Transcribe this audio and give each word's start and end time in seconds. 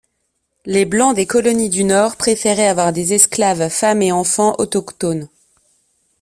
Les 0.65 0.85
blancs 0.85 1.15
des 1.15 1.27
colonies 1.27 1.69
du 1.69 1.83
Nord 1.83 2.15
préféraient 2.15 2.67
avoir 2.67 2.91
des 2.91 3.13
esclaves 3.13 3.69
femmes 3.69 4.01
et 4.01 4.11
enfants 4.11 4.55
autochtones. 4.57 5.29